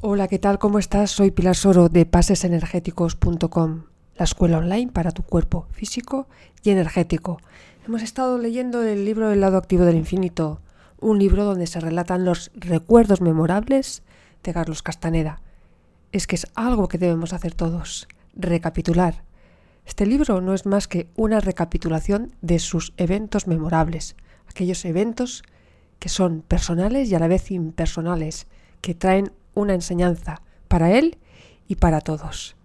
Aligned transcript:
Hola, 0.00 0.28
¿qué 0.28 0.38
tal? 0.38 0.60
¿Cómo 0.60 0.78
estás? 0.78 1.10
Soy 1.10 1.32
Pilar 1.32 1.56
Soro 1.56 1.88
de 1.88 2.06
pasesenergéticos.com, 2.06 3.82
la 4.14 4.24
escuela 4.24 4.58
online 4.58 4.92
para 4.92 5.10
tu 5.10 5.24
cuerpo 5.24 5.66
físico 5.72 6.28
y 6.62 6.70
energético. 6.70 7.40
Hemos 7.84 8.02
estado 8.02 8.38
leyendo 8.38 8.84
el 8.84 9.04
libro 9.04 9.32
El 9.32 9.40
lado 9.40 9.56
activo 9.56 9.84
del 9.84 9.96
infinito, 9.96 10.60
un 11.00 11.18
libro 11.18 11.44
donde 11.44 11.66
se 11.66 11.80
relatan 11.80 12.24
los 12.24 12.52
recuerdos 12.54 13.20
memorables 13.20 14.04
de 14.44 14.52
Carlos 14.52 14.84
Castaneda. 14.84 15.42
Es 16.12 16.28
que 16.28 16.36
es 16.36 16.46
algo 16.54 16.86
que 16.86 16.98
debemos 16.98 17.32
hacer 17.32 17.54
todos, 17.54 18.06
recapitular. 18.36 19.24
Este 19.84 20.06
libro 20.06 20.40
no 20.40 20.54
es 20.54 20.64
más 20.64 20.86
que 20.86 21.08
una 21.16 21.40
recapitulación 21.40 22.36
de 22.40 22.60
sus 22.60 22.92
eventos 22.98 23.48
memorables, 23.48 24.14
aquellos 24.48 24.84
eventos 24.84 25.42
que 25.98 26.08
son 26.08 26.42
personales 26.42 27.10
y 27.10 27.16
a 27.16 27.18
la 27.18 27.26
vez 27.26 27.50
impersonales, 27.50 28.46
que 28.80 28.94
traen 28.94 29.32
una 29.58 29.74
enseñanza 29.74 30.42
para 30.68 30.92
él 30.92 31.18
y 31.66 31.76
para 31.76 32.00
todos. 32.00 32.56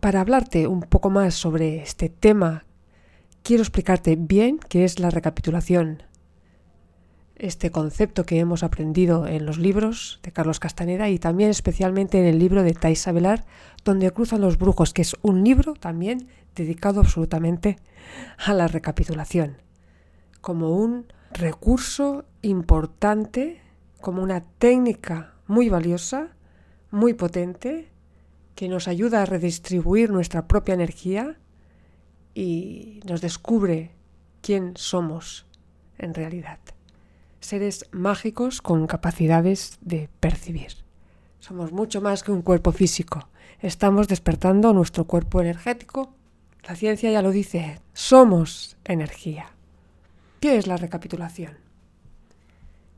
Para 0.00 0.20
hablarte 0.20 0.66
un 0.66 0.80
poco 0.80 1.10
más 1.10 1.34
sobre 1.34 1.82
este 1.82 2.08
tema, 2.08 2.64
quiero 3.42 3.62
explicarte 3.62 4.16
bien 4.16 4.58
qué 4.68 4.84
es 4.84 4.98
la 4.98 5.10
recapitulación. 5.10 6.02
Este 7.36 7.70
concepto 7.70 8.24
que 8.24 8.38
hemos 8.38 8.62
aprendido 8.62 9.26
en 9.26 9.46
los 9.46 9.58
libros 9.58 10.20
de 10.22 10.32
Carlos 10.32 10.60
Castaneda 10.60 11.08
y 11.08 11.18
también 11.18 11.50
especialmente 11.50 12.18
en 12.18 12.26
el 12.26 12.38
libro 12.38 12.62
de 12.62 12.74
Taisa 12.74 13.12
Velar, 13.12 13.44
donde 13.84 14.10
cruzan 14.10 14.40
los 14.40 14.58
brujos, 14.58 14.92
que 14.92 15.02
es 15.02 15.16
un 15.22 15.44
libro 15.44 15.74
también 15.74 16.28
dedicado 16.54 17.00
absolutamente 17.00 17.78
a 18.44 18.52
la 18.52 18.68
recapitulación, 18.68 19.56
como 20.40 20.76
un 20.76 21.06
recurso 21.32 22.24
importante 22.42 23.62
como 24.02 24.22
una 24.22 24.42
técnica 24.58 25.32
muy 25.46 25.70
valiosa, 25.70 26.36
muy 26.90 27.14
potente, 27.14 27.90
que 28.54 28.68
nos 28.68 28.86
ayuda 28.86 29.22
a 29.22 29.26
redistribuir 29.26 30.10
nuestra 30.10 30.46
propia 30.46 30.74
energía 30.74 31.38
y 32.34 33.00
nos 33.06 33.22
descubre 33.22 33.92
quién 34.42 34.74
somos 34.76 35.46
en 35.98 36.12
realidad. 36.12 36.58
Seres 37.40 37.86
mágicos 37.92 38.60
con 38.60 38.86
capacidades 38.86 39.78
de 39.80 40.10
percibir. 40.20 40.72
Somos 41.40 41.72
mucho 41.72 42.00
más 42.00 42.22
que 42.22 42.30
un 42.30 42.42
cuerpo 42.42 42.72
físico. 42.72 43.28
Estamos 43.60 44.06
despertando 44.06 44.72
nuestro 44.72 45.06
cuerpo 45.06 45.40
energético. 45.40 46.14
La 46.68 46.76
ciencia 46.76 47.10
ya 47.10 47.22
lo 47.22 47.30
dice, 47.30 47.80
somos 47.92 48.76
energía. 48.84 49.46
¿Qué 50.40 50.56
es 50.56 50.66
la 50.66 50.76
recapitulación? 50.76 51.71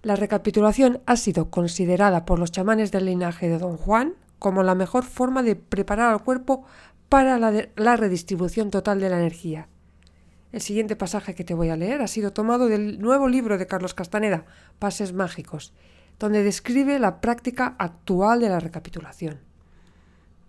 La 0.05 0.17
recapitulación 0.17 1.01
ha 1.07 1.17
sido 1.17 1.51
considerada 1.51 2.27
por 2.27 2.39
los 2.39 2.53
chamanes 2.53 2.93
del 2.93 3.07
linaje 3.07 3.49
de 3.49 3.57
Don 3.57 3.79
Juan 3.79 4.17
como 4.39 4.63
la 4.63 4.75
mejor 4.75 5.03
forma 5.03 5.43
de 5.43 5.57
preparar 5.57 6.13
al 6.13 6.23
cuerpo 6.23 6.67
para 7.09 7.39
la, 7.39 7.97
redistribución 7.97 8.71
total 8.71 9.01
de 9.01 9.09
la 9.09 9.19
energía. 9.19 9.67
El 10.53 10.61
siguiente 10.61 10.95
pasaje 10.95 11.35
que 11.35 11.43
te 11.43 11.55
voy 11.55 11.71
a 11.71 11.77
leer 11.77 12.03
ha 12.03 12.07
sido 12.07 12.35
tomado 12.35 12.69
del 12.69 13.01
nuevo 13.01 13.29
libro 13.29 13.57
de 13.57 13.67
Carlos 13.67 13.95
Castaneda, 13.95 14.45
Pases 14.79 15.15
Mágicos, 15.15 15.73
donde 16.19 16.43
describe 16.43 16.99
la 16.99 17.23
práctica 17.23 17.75
actual 17.79 18.41
de 18.41 18.51
la 18.51 18.61
recapitulación. 18.61 19.41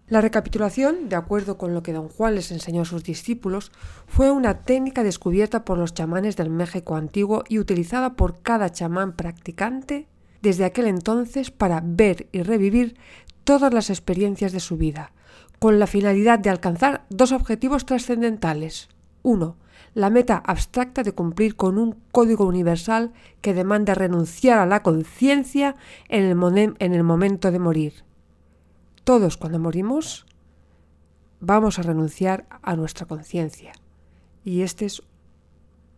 La 0.07 0.21
recapitulación, 0.21 1.09
de 1.09 1.15
acuerdo 1.15 1.57
con 1.57 1.73
lo 1.73 1.81
que 1.81 1.91
don 1.91 2.09
Juan 2.09 2.35
les 2.35 2.51
enseñó 2.51 2.83
a 2.83 2.85
sus 2.85 3.03
discípulos, 3.03 3.71
fue 4.05 4.29
una 4.29 4.59
técnica 4.59 5.01
descubierta 5.01 5.65
por 5.65 5.79
los 5.79 5.95
chamanes 5.95 6.35
del 6.35 6.51
México 6.51 6.95
antiguo 6.95 7.43
y 7.49 7.57
utilizada 7.57 8.13
por 8.13 8.43
cada 8.43 8.71
chamán 8.71 9.13
practicante 9.13 10.07
desde 10.43 10.63
aquel 10.63 10.85
entonces 10.85 11.49
para 11.49 11.81
ver 11.83 12.27
y 12.31 12.43
revivir 12.43 12.97
todas 13.43 13.73
las 13.73 13.89
experiencias 13.89 14.51
de 14.51 14.59
su 14.59 14.77
vida, 14.77 15.11
con 15.57 15.79
la 15.79 15.87
finalidad 15.87 16.37
de 16.37 16.51
alcanzar 16.51 17.07
dos 17.09 17.31
objetivos 17.31 17.87
trascendentales. 17.87 18.89
Uno, 19.23 19.57
la 19.95 20.11
meta 20.11 20.37
abstracta 20.45 21.01
de 21.01 21.13
cumplir 21.13 21.55
con 21.55 21.79
un 21.79 21.95
código 22.11 22.45
universal 22.45 23.11
que 23.41 23.55
demanda 23.55 23.95
renunciar 23.95 24.59
a 24.59 24.67
la 24.67 24.83
conciencia 24.83 25.75
en, 26.09 26.37
en 26.77 26.93
el 26.93 27.03
momento 27.03 27.49
de 27.49 27.57
morir 27.57 28.04
todos 29.05 29.37
cuando 29.37 29.59
morimos 29.59 30.25
vamos 31.39 31.77
a 31.77 31.83
renunciar 31.83 32.47
a 32.63 32.75
nuestra 32.75 33.05
conciencia. 33.05 33.71
Y 34.43 34.63
este 34.63 34.85
es 34.85 35.03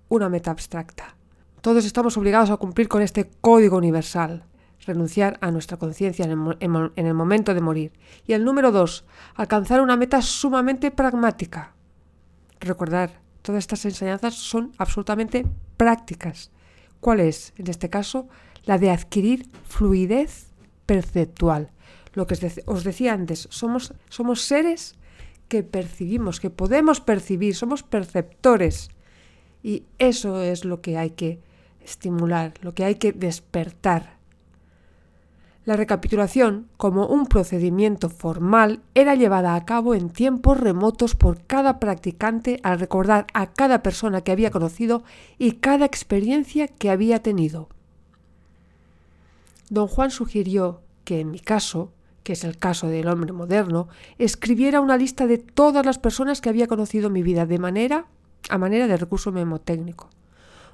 una 0.10 0.30
meta 0.30 0.52
abstracta. 0.52 1.16
Todos 1.62 1.86
estamos 1.86 2.18
obligados 2.18 2.50
a 2.50 2.58
cumplir 2.58 2.88
con 2.90 3.02
este 3.02 3.30
código 3.42 3.78
universal, 3.78 4.44
renunciar 4.86 5.38
a 5.42 5.52
nuestra 5.52 5.78
conciencia 5.78 6.26
en, 6.26 6.92
el 6.96 7.14
momento 7.14 7.54
de 7.54 7.62
morir. 7.62 7.94
Y 8.26 8.34
el 8.34 8.44
número 8.44 8.72
dos, 8.72 9.06
alcanzar 9.36 9.82
una 9.82 9.96
meta 9.96 10.22
sumamente 10.22 10.92
pragmática. 10.92 11.76
Recordar, 12.60 13.22
todas 13.42 13.60
estas 13.60 13.86
enseñanzas 13.86 14.36
son 14.36 14.74
absolutamente 14.78 15.46
prácticas. 15.78 16.52
¿Cuál 17.00 17.22
es, 17.22 17.54
en 17.56 17.70
este 17.70 17.90
caso? 17.90 18.28
La 18.66 18.78
de 18.78 18.92
adquirir 18.92 19.50
fluidez 19.64 20.52
perceptual 20.86 21.72
lo 22.18 22.26
que 22.26 22.36
os 22.66 22.84
decía 22.84 23.14
antes, 23.14 23.48
somos, 23.52 23.94
somos 24.10 24.42
seres 24.42 24.96
que 25.50 25.62
percibimos, 25.62 26.40
que 26.40 26.50
podemos 26.50 27.00
percibir, 27.00 27.54
somos 27.54 27.84
perceptores. 27.84 28.90
Y 29.62 29.84
eso 30.00 30.42
es 30.42 30.66
lo 30.66 30.82
que 30.82 30.98
hay 30.98 31.12
que 31.12 31.40
estimular, 31.80 32.56
lo 32.62 32.74
que 32.74 32.86
hay 32.86 32.96
que 32.96 33.12
despertar. 33.12 34.18
La 35.64 35.76
recapitulación, 35.76 36.70
como 36.78 37.06
un 37.06 37.28
procedimiento 37.28 38.10
formal, 38.10 38.82
era 38.96 39.14
llevada 39.14 39.54
a 39.54 39.64
cabo 39.66 39.94
en 39.94 40.10
tiempos 40.10 40.60
remotos 40.60 41.14
por 41.14 41.46
cada 41.46 41.80
practicante 41.80 42.60
al 42.64 42.80
recordar 42.80 43.28
a 43.36 43.54
cada 43.54 43.84
persona 43.84 44.22
que 44.22 44.32
había 44.32 44.50
conocido 44.50 45.04
y 45.38 45.52
cada 45.52 45.86
experiencia 45.86 46.68
que 46.68 46.90
había 46.90 47.22
tenido. 47.22 47.70
Don 49.70 49.88
Juan 49.88 50.10
sugirió 50.10 50.82
que 51.04 51.20
en 51.20 51.30
mi 51.30 51.40
caso 51.40 51.92
que 52.28 52.34
es 52.34 52.44
el 52.44 52.58
caso 52.58 52.90
del 52.90 53.08
hombre 53.08 53.32
moderno, 53.32 53.88
escribiera 54.18 54.82
una 54.82 54.98
lista 54.98 55.28
de 55.28 55.38
todas 55.38 55.86
las 55.86 55.98
personas 55.98 56.42
que 56.42 56.50
había 56.50 56.68
conocido 56.68 57.08
en 57.08 57.14
mi 57.14 57.24
vida 57.24 57.46
de 57.46 57.58
manera 57.58 58.08
a 58.50 58.58
manera 58.58 58.86
de 58.86 58.98
recurso 58.98 59.32
memotécnico. 59.32 60.10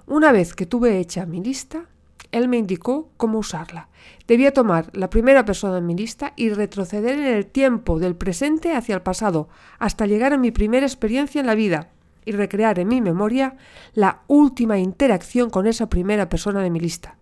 Una 0.07 0.31
vez 0.31 0.55
que 0.55 0.65
tuve 0.65 0.97
hecha 0.97 1.27
mi 1.27 1.43
lista, 1.43 1.85
él 2.31 2.47
me 2.47 2.57
indicó 2.57 3.11
cómo 3.17 3.37
usarla. 3.37 3.89
Debía 4.27 4.51
tomar 4.51 4.89
la 4.97 5.11
primera 5.11 5.45
persona 5.45 5.77
en 5.77 5.85
mi 5.85 5.93
lista 5.93 6.33
y 6.35 6.49
retroceder 6.49 7.19
en 7.19 7.27
el 7.27 7.45
tiempo 7.45 7.99
del 7.99 8.15
presente 8.15 8.73
hacia 8.73 8.95
el 8.95 9.03
pasado, 9.03 9.47
hasta 9.77 10.07
llegar 10.07 10.33
a 10.33 10.39
mi 10.39 10.49
primera 10.49 10.87
experiencia 10.87 11.39
en 11.39 11.45
la 11.45 11.53
vida 11.53 11.91
y 12.25 12.31
recrear 12.31 12.79
en 12.79 12.87
mi 12.87 12.99
memoria 12.99 13.57
la 13.93 14.23
última 14.25 14.79
interacción 14.79 15.51
con 15.51 15.67
esa 15.67 15.87
primera 15.87 16.29
persona 16.29 16.63
de 16.63 16.71
mi 16.71 16.79
lista. 16.79 17.15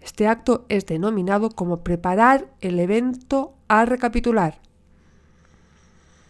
Este 0.00 0.26
acto 0.26 0.64
es 0.68 0.86
denominado 0.86 1.50
como 1.50 1.84
preparar 1.84 2.48
el 2.60 2.78
evento 2.78 3.54
a 3.68 3.84
recapitular. 3.84 4.60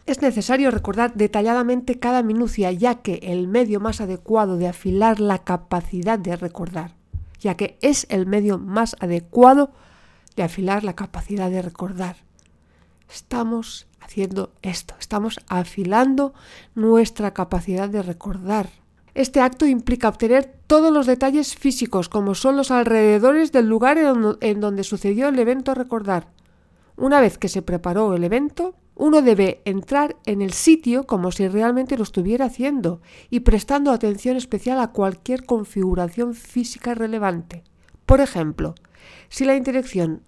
Es 0.06 0.22
necesario 0.22 0.70
recordar 0.70 1.14
detalladamente 1.14 2.00
cada 2.00 2.22
minucia, 2.22 2.72
ya 2.72 2.96
que 2.96 3.20
el 3.22 3.46
medio 3.46 3.78
más 3.78 4.00
adecuado 4.00 4.56
de 4.56 4.66
afilar 4.66 5.20
la 5.20 5.38
capacidad 5.38 6.18
de 6.18 6.34
recordar, 6.36 6.96
ya 7.38 7.56
que 7.56 7.78
es 7.80 8.06
el 8.10 8.26
medio 8.26 8.58
más 8.58 8.96
adecuado 8.98 9.70
de 10.34 10.42
afilar 10.42 10.82
la 10.82 10.96
capacidad 10.96 11.48
de 11.48 11.62
recordar. 11.62 12.16
Estamos 13.08 13.86
haciendo 14.00 14.52
esto, 14.62 14.94
estamos 14.98 15.38
afilando 15.48 16.34
nuestra 16.74 17.32
capacidad 17.32 17.88
de 17.88 18.02
recordar. 18.02 18.68
Este 19.14 19.40
acto 19.40 19.66
implica 19.66 20.08
obtener 20.08 20.52
todos 20.66 20.92
los 20.92 21.06
detalles 21.06 21.56
físicos, 21.56 22.08
como 22.08 22.34
son 22.34 22.56
los 22.56 22.70
alrededores 22.70 23.52
del 23.52 23.68
lugar 23.68 23.98
en 23.98 24.60
donde 24.60 24.84
sucedió 24.84 25.28
el 25.28 25.38
evento 25.38 25.72
a 25.72 25.74
recordar. 25.74 26.28
Una 26.96 27.20
vez 27.20 27.38
que 27.38 27.48
se 27.48 27.62
preparó 27.62 28.14
el 28.14 28.24
evento, 28.24 28.74
uno 28.94 29.22
debe 29.22 29.62
entrar 29.64 30.16
en 30.26 30.42
el 30.42 30.52
sitio 30.52 31.06
como 31.06 31.32
si 31.32 31.48
realmente 31.48 31.96
lo 31.96 32.02
estuviera 32.02 32.44
haciendo 32.44 33.00
y 33.30 33.40
prestando 33.40 33.92
atención 33.92 34.36
especial 34.36 34.78
a 34.78 34.92
cualquier 34.92 35.46
configuración 35.46 36.34
física 36.34 36.94
relevante. 36.94 37.64
Por 38.04 38.20
ejemplo, 38.20 38.74
si 39.30 39.46
la 39.46 39.56
interacción, 39.56 40.22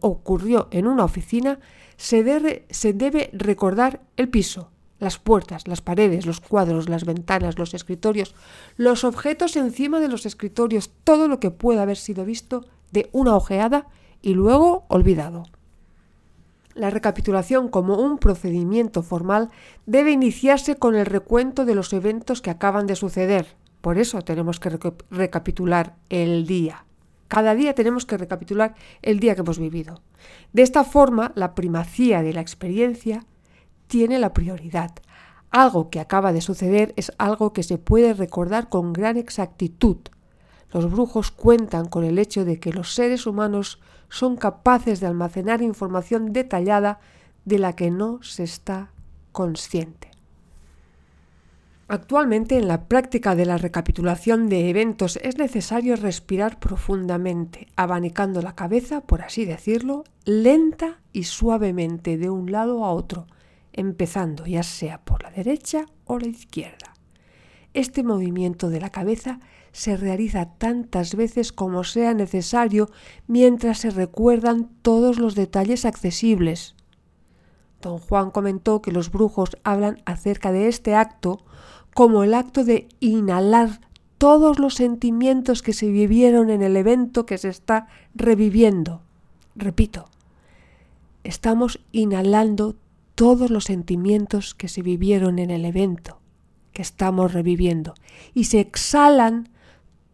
ocurrió 0.00 0.66
en 0.72 0.88
una 0.88 1.04
oficina, 1.04 1.60
se 1.96 2.24
debe 2.24 3.30
recordar 3.32 4.00
el 4.16 4.28
piso, 4.28 4.72
las 4.98 5.18
puertas, 5.18 5.68
las 5.68 5.80
paredes, 5.80 6.26
los 6.26 6.40
cuadros, 6.40 6.88
las 6.88 7.04
ventanas, 7.04 7.58
los 7.58 7.74
escritorios, 7.74 8.34
los 8.76 9.04
objetos 9.04 9.56
encima 9.56 10.00
de 10.00 10.08
los 10.08 10.26
escritorios, 10.26 10.90
todo 11.04 11.28
lo 11.28 11.40
que 11.40 11.50
pueda 11.50 11.82
haber 11.82 11.96
sido 11.96 12.24
visto 12.24 12.64
de 12.92 13.08
una 13.12 13.36
ojeada 13.36 13.86
y 14.22 14.34
luego 14.34 14.86
olvidado. 14.88 15.44
La 16.74 16.90
recapitulación 16.90 17.68
como 17.68 17.96
un 17.96 18.18
procedimiento 18.18 19.02
formal 19.02 19.50
debe 19.86 20.10
iniciarse 20.10 20.76
con 20.76 20.94
el 20.94 21.06
recuento 21.06 21.64
de 21.64 21.74
los 21.74 21.92
eventos 21.92 22.42
que 22.42 22.50
acaban 22.50 22.86
de 22.86 22.96
suceder. 22.96 23.56
Por 23.80 23.98
eso 23.98 24.20
tenemos 24.22 24.60
que 24.60 24.78
recapitular 25.10 25.96
el 26.10 26.46
día. 26.46 26.84
Cada 27.28 27.54
día 27.54 27.74
tenemos 27.74 28.04
que 28.04 28.18
recapitular 28.18 28.74
el 29.02 29.20
día 29.20 29.34
que 29.34 29.40
hemos 29.40 29.58
vivido. 29.58 30.02
De 30.52 30.62
esta 30.62 30.84
forma, 30.84 31.32
la 31.34 31.54
primacía 31.54 32.22
de 32.22 32.32
la 32.32 32.40
experiencia 32.40 33.24
tiene 33.86 34.18
la 34.18 34.32
prioridad. 34.32 34.92
Algo 35.50 35.90
que 35.90 36.00
acaba 36.00 36.32
de 36.32 36.40
suceder 36.40 36.92
es 36.96 37.12
algo 37.18 37.52
que 37.52 37.62
se 37.62 37.78
puede 37.78 38.14
recordar 38.14 38.68
con 38.68 38.92
gran 38.92 39.16
exactitud. 39.16 39.98
Los 40.72 40.90
brujos 40.90 41.30
cuentan 41.30 41.86
con 41.86 42.04
el 42.04 42.18
hecho 42.18 42.44
de 42.44 42.58
que 42.58 42.72
los 42.72 42.94
seres 42.94 43.26
humanos 43.26 43.80
son 44.08 44.36
capaces 44.36 45.00
de 45.00 45.06
almacenar 45.06 45.62
información 45.62 46.32
detallada 46.32 47.00
de 47.44 47.58
la 47.58 47.74
que 47.74 47.90
no 47.90 48.22
se 48.22 48.42
está 48.42 48.90
consciente. 49.32 50.10
Actualmente 51.88 52.58
en 52.58 52.66
la 52.66 52.88
práctica 52.88 53.36
de 53.36 53.46
la 53.46 53.58
recapitulación 53.58 54.48
de 54.48 54.70
eventos 54.70 55.20
es 55.22 55.38
necesario 55.38 55.94
respirar 55.94 56.58
profundamente, 56.58 57.68
abanicando 57.76 58.42
la 58.42 58.56
cabeza, 58.56 59.02
por 59.02 59.22
así 59.22 59.44
decirlo, 59.44 60.02
lenta 60.24 60.98
y 61.12 61.24
suavemente 61.24 62.18
de 62.18 62.28
un 62.28 62.50
lado 62.50 62.84
a 62.84 62.90
otro, 62.90 63.28
empezando 63.76 64.46
ya 64.46 64.62
sea 64.62 65.04
por 65.04 65.22
la 65.22 65.30
derecha 65.30 65.86
o 66.04 66.18
la 66.18 66.28
izquierda. 66.28 66.94
Este 67.74 68.02
movimiento 68.02 68.70
de 68.70 68.80
la 68.80 68.90
cabeza 68.90 69.38
se 69.72 69.96
realiza 69.96 70.46
tantas 70.56 71.14
veces 71.14 71.52
como 71.52 71.84
sea 71.84 72.14
necesario 72.14 72.90
mientras 73.26 73.78
se 73.78 73.90
recuerdan 73.90 74.70
todos 74.80 75.18
los 75.18 75.34
detalles 75.34 75.84
accesibles. 75.84 76.74
Don 77.82 77.98
Juan 77.98 78.30
comentó 78.30 78.80
que 78.80 78.92
los 78.92 79.10
brujos 79.10 79.58
hablan 79.64 80.00
acerca 80.06 80.50
de 80.50 80.68
este 80.68 80.94
acto 80.94 81.44
como 81.94 82.24
el 82.24 82.32
acto 82.32 82.64
de 82.64 82.88
inhalar 83.00 83.80
todos 84.18 84.58
los 84.58 84.74
sentimientos 84.74 85.62
que 85.62 85.74
se 85.74 85.90
vivieron 85.90 86.48
en 86.48 86.62
el 86.62 86.76
evento 86.76 87.26
que 87.26 87.36
se 87.36 87.50
está 87.50 87.88
reviviendo. 88.14 89.02
Repito, 89.54 90.06
estamos 91.22 91.80
inhalando 91.92 92.76
todos 93.16 93.50
los 93.50 93.64
sentimientos 93.64 94.54
que 94.54 94.68
se 94.68 94.82
vivieron 94.82 95.40
en 95.40 95.50
el 95.50 95.64
evento 95.64 96.20
que 96.72 96.82
estamos 96.82 97.32
reviviendo 97.32 97.94
y 98.34 98.44
se 98.44 98.60
exhalan 98.60 99.48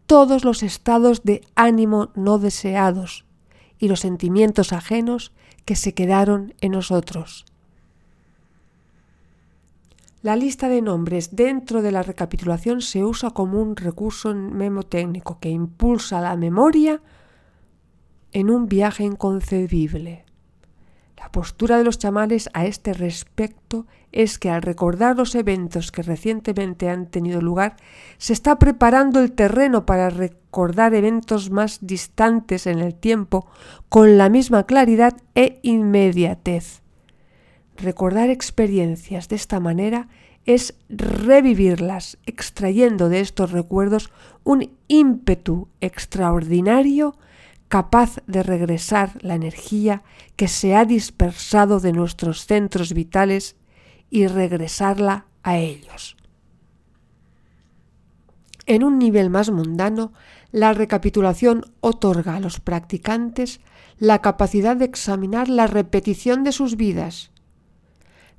todos 0.06 0.44
los 0.44 0.62
estados 0.62 1.24
de 1.24 1.42
ánimo 1.56 2.12
no 2.14 2.38
deseados 2.38 3.26
y 3.78 3.88
los 3.88 4.00
sentimientos 4.00 4.72
ajenos 4.72 5.32
que 5.64 5.74
se 5.74 5.92
quedaron 5.92 6.54
en 6.60 6.72
nosotros. 6.72 7.44
La 10.22 10.36
lista 10.36 10.68
de 10.68 10.82
nombres 10.82 11.34
dentro 11.34 11.82
de 11.82 11.90
la 11.90 12.04
recapitulación 12.04 12.80
se 12.80 13.02
usa 13.02 13.32
como 13.32 13.60
un 13.60 13.74
recurso 13.74 14.32
memotécnico 14.32 15.40
que 15.40 15.50
impulsa 15.50 16.20
la 16.20 16.36
memoria 16.36 17.02
en 18.30 18.48
un 18.48 18.68
viaje 18.68 19.02
inconcebible. 19.02 20.24
La 21.22 21.30
postura 21.30 21.78
de 21.78 21.84
los 21.84 21.98
chamanes 21.98 22.50
a 22.52 22.66
este 22.66 22.92
respecto 22.92 23.86
es 24.10 24.40
que 24.40 24.50
al 24.50 24.60
recordar 24.60 25.16
los 25.16 25.36
eventos 25.36 25.92
que 25.92 26.02
recientemente 26.02 26.90
han 26.90 27.06
tenido 27.06 27.40
lugar, 27.40 27.76
se 28.18 28.32
está 28.32 28.58
preparando 28.58 29.20
el 29.20 29.30
terreno 29.30 29.86
para 29.86 30.10
recordar 30.10 30.94
eventos 30.94 31.50
más 31.50 31.78
distantes 31.80 32.66
en 32.66 32.80
el 32.80 32.96
tiempo 32.96 33.46
con 33.88 34.18
la 34.18 34.28
misma 34.30 34.66
claridad 34.66 35.16
e 35.36 35.60
inmediatez. 35.62 36.82
Recordar 37.76 38.28
experiencias 38.28 39.28
de 39.28 39.36
esta 39.36 39.60
manera 39.60 40.08
es 40.44 40.74
revivirlas, 40.88 42.18
extrayendo 42.26 43.08
de 43.08 43.20
estos 43.20 43.52
recuerdos 43.52 44.10
un 44.42 44.72
ímpetu 44.88 45.68
extraordinario 45.80 47.14
capaz 47.72 48.18
de 48.26 48.42
regresar 48.42 49.16
la 49.22 49.34
energía 49.34 50.02
que 50.36 50.46
se 50.46 50.76
ha 50.76 50.84
dispersado 50.84 51.80
de 51.80 51.94
nuestros 51.94 52.44
centros 52.44 52.92
vitales 52.92 53.56
y 54.10 54.26
regresarla 54.26 55.24
a 55.42 55.56
ellos. 55.56 56.18
En 58.66 58.84
un 58.84 58.98
nivel 58.98 59.30
más 59.30 59.50
mundano, 59.50 60.12
la 60.50 60.74
recapitulación 60.74 61.64
otorga 61.80 62.36
a 62.36 62.40
los 62.40 62.60
practicantes 62.60 63.60
la 63.96 64.20
capacidad 64.20 64.76
de 64.76 64.84
examinar 64.84 65.48
la 65.48 65.66
repetición 65.66 66.44
de 66.44 66.52
sus 66.52 66.76
vidas, 66.76 67.32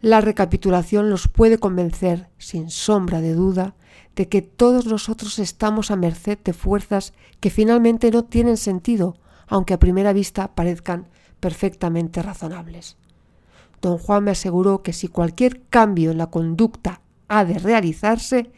la 0.03 0.19
recapitulación 0.19 1.09
los 1.09 1.29
puede 1.29 1.57
convencer, 1.57 2.27
sin 2.37 2.69
sombra 2.69 3.21
de 3.21 3.33
duda, 3.35 3.73
de 4.17 4.27
que 4.27 4.41
todos 4.41 4.85
nosotros 4.85 5.39
estamos 5.39 5.91
a 5.91 5.95
merced 5.95 6.37
de 6.43 6.51
fuerzas 6.51 7.13
que 7.39 7.49
finalmente 7.49 8.11
no 8.11 8.25
tienen 8.25 8.57
sentido, 8.57 9.15
aunque 9.47 9.73
a 9.73 9.79
primera 9.79 10.13
vista 10.13 10.53
parezcan 10.55 11.07
perfectamente 11.39 12.21
razonables. 12.21 12.97
Don 13.81 13.97
Juan 13.97 14.23
me 14.23 14.31
aseguró 14.31 14.81
que 14.81 14.93
si 14.93 15.07
cualquier 15.07 15.61
cambio 15.69 16.11
en 16.11 16.17
la 16.17 16.27
conducta 16.27 17.01
ha 17.27 17.43
de 17.43 17.59
realizarse, 17.59 18.51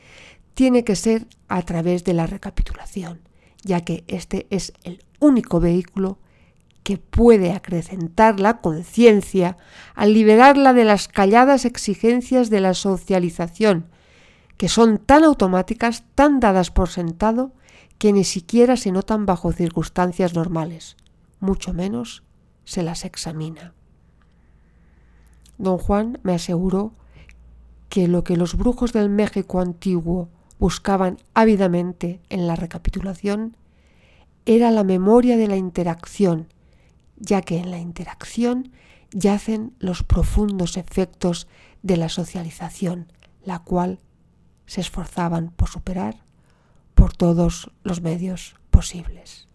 tiene 0.54 0.84
que 0.84 0.96
ser 0.96 1.28
a 1.48 1.62
través 1.64 2.04
de 2.04 2.14
la 2.14 2.28
recapitulación, 2.28 3.22
ya 3.64 3.82
que 3.82 4.04
este 4.08 4.48
es 4.50 4.74
el 4.84 5.04
único 5.20 5.60
vehículo 5.60 6.20
que 6.84 6.98
puede 6.98 7.52
acrecentar 7.52 8.40
la 8.40 8.62
conciencia 8.62 9.58
al 9.96 10.14
liberarla 10.14 10.72
de 10.72 10.86
las 10.86 11.08
calladas 11.08 11.66
exigencias 11.66 12.52
de 12.52 12.62
la 12.62 12.76
socialización, 12.76 13.88
que 14.58 14.70
son 14.70 15.00
tan 15.00 15.24
automáticas, 15.24 16.04
tan 16.14 16.40
dadas 16.40 16.70
por 16.70 16.90
sentado, 16.90 17.54
que 17.98 18.14
ni 18.14 18.24
siquiera 18.24 18.78
se 18.78 18.92
notan 18.92 19.26
bajo 19.26 19.52
circunstancias 19.52 20.34
normales, 20.34 20.98
mucho 21.40 21.74
menos 21.74 22.24
se 22.64 22.84
las 22.84 23.06
examina. 23.06 23.74
Don 25.58 25.78
Juan 25.78 26.20
me 26.24 26.34
aseguró 26.34 26.94
que 27.90 28.08
lo 28.08 28.24
que 28.24 28.38
los 28.38 28.56
brujos 28.56 28.92
del 28.94 29.10
México 29.10 29.60
antiguo 29.62 30.30
buscaban 30.60 31.18
ávidamente 31.34 32.22
en 32.30 32.48
la 32.48 32.56
recapitulación 32.56 33.56
era 34.46 34.72
la 34.72 34.84
memoria 34.84 35.38
de 35.38 35.48
la 35.48 35.56
interacción 35.56 36.48
ya 37.18 37.42
que 37.42 37.58
en 37.58 37.72
la 37.72 37.80
interacción 37.80 38.72
yacen 39.12 39.74
los 39.80 40.04
profundos 40.04 40.78
efectos 40.78 41.48
de 41.84 41.98
la 41.98 42.10
socialización, 42.10 43.12
la 43.44 43.60
cual 43.60 44.00
se 44.66 44.82
esforzaban 44.82 45.52
por 45.52 45.70
superar 45.70 46.25
por 46.96 47.14
todos 47.14 47.70
los 47.84 48.02
medios 48.02 48.56
posibles. 48.72 49.48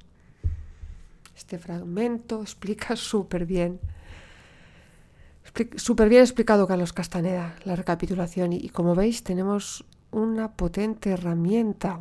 Este 1.36 1.58
fragmento 1.58 2.42
explica 2.42 2.94
súper 2.94 3.46
bien, 3.46 3.80
súper 5.76 6.08
bien 6.08 6.20
explicado 6.22 6.68
Carlos 6.68 6.92
Castaneda, 6.92 7.56
la 7.64 7.74
recapitulación, 7.74 8.52
y 8.52 8.68
como 8.68 8.94
veis 8.94 9.24
tenemos 9.24 9.84
una 10.12 10.52
potente 10.52 11.10
herramienta 11.10 12.00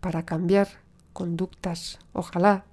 para 0.00 0.24
cambiar 0.24 0.68
conductas, 1.12 1.98
ojalá 2.12 2.64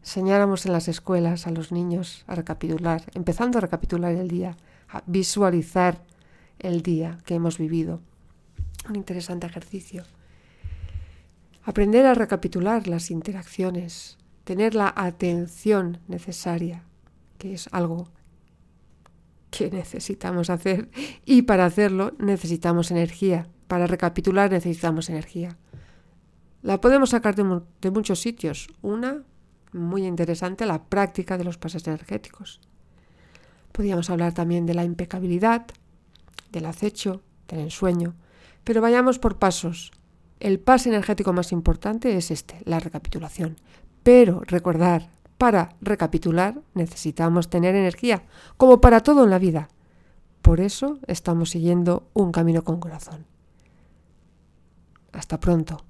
enseñáramos 0.00 0.66
en 0.66 0.72
las 0.72 0.88
escuelas 0.88 1.46
a 1.46 1.50
los 1.50 1.72
niños 1.72 2.24
a 2.26 2.34
recapitular, 2.34 3.02
empezando 3.14 3.58
a 3.58 3.60
recapitular 3.60 4.12
el 4.12 4.28
día, 4.28 4.56
a 4.88 5.02
visualizar 5.06 6.02
el 6.58 6.82
día 6.82 7.18
que 7.24 7.34
hemos 7.34 7.58
vivido. 7.58 8.00
Un 8.88 8.96
interesante 8.96 9.46
ejercicio. 9.46 10.04
Aprender 11.64 12.06
a 12.06 12.14
recapitular 12.14 12.88
las 12.88 13.10
interacciones, 13.10 14.18
tener 14.44 14.74
la 14.74 14.92
atención 14.96 15.98
necesaria, 16.08 16.84
que 17.38 17.54
es 17.54 17.68
algo 17.72 18.08
que 19.50 19.70
necesitamos 19.70 20.50
hacer 20.50 20.88
y 21.24 21.42
para 21.42 21.66
hacerlo 21.66 22.14
necesitamos 22.18 22.90
energía. 22.90 23.46
Para 23.68 23.86
recapitular 23.86 24.50
necesitamos 24.50 25.08
energía. 25.08 25.56
La 26.62 26.80
podemos 26.80 27.10
sacar 27.10 27.36
de, 27.36 27.90
muchos 27.90 28.20
sitios. 28.20 28.68
Una, 28.82 29.22
muy 29.72 30.06
interesante 30.06 30.66
la 30.66 30.84
práctica 30.84 31.38
de 31.38 31.44
los 31.44 31.58
pases 31.58 31.86
energéticos. 31.86 32.60
Podríamos 33.72 34.10
hablar 34.10 34.32
también 34.32 34.66
de 34.66 34.74
la 34.74 34.84
impecabilidad, 34.84 35.66
del 36.50 36.66
acecho, 36.66 37.22
del 37.48 37.60
ensueño, 37.60 38.14
pero 38.64 38.80
vayamos 38.80 39.18
por 39.18 39.38
pasos. 39.38 39.92
El 40.42 40.58
pase 40.58 40.88
energético 40.88 41.32
más 41.32 41.52
importante 41.52 42.16
es 42.16 42.32
este, 42.32 42.60
la 42.64 42.80
recapitulación. 42.80 43.58
Pero 44.02 44.40
recordar, 44.40 45.08
para 45.38 45.76
recapitular 45.80 46.60
necesitamos 46.74 47.48
tener 47.48 47.76
energía, 47.76 48.24
como 48.56 48.80
para 48.80 49.04
todo 49.04 49.22
en 49.22 49.30
la 49.30 49.38
vida. 49.38 49.68
Por 50.42 50.58
eso 50.58 50.98
estamos 51.06 51.50
siguiendo 51.50 52.08
un 52.12 52.32
camino 52.32 52.64
con 52.64 52.80
corazón. 52.80 53.24
Hasta 55.12 55.38
pronto. 55.38 55.84